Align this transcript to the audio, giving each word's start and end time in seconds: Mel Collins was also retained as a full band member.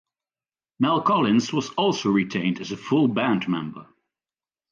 Mel 0.79 1.01
Collins 1.03 1.53
was 1.53 1.69
also 1.73 2.09
retained 2.09 2.59
as 2.59 2.71
a 2.71 2.75
full 2.75 3.07
band 3.07 3.47
member. 3.47 3.85